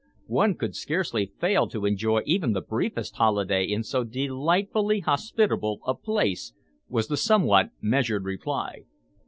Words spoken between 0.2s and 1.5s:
"One could scarcely